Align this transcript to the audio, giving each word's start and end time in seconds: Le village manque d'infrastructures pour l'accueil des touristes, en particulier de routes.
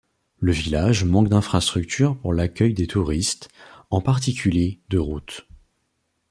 Le 0.39 0.51
village 0.51 1.03
manque 1.05 1.27
d'infrastructures 1.29 2.17
pour 2.17 2.33
l'accueil 2.33 2.73
des 2.73 2.87
touristes, 2.87 3.49
en 3.91 4.01
particulier 4.01 4.79
de 4.89 4.97
routes. 4.97 5.47